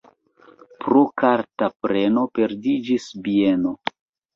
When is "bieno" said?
3.33-3.81